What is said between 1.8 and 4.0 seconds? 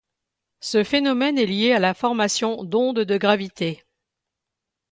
formation d'ondes de gravité.